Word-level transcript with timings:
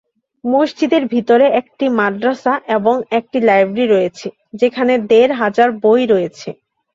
মসজিদের 0.43 1.03
ভিতরে 1.05 1.45
একটি 1.59 1.85
মাদ্রাসা 1.99 2.53
এবং 2.77 2.95
একটি 3.11 3.37
লাইব্রেরি 3.41 3.85
রয়েছে 3.87 4.27
যেখানে 4.53 4.93
দেড় 5.11 5.33
হাজার 5.33 5.69
বই 5.83 6.03
রয়েছে। 6.05 6.49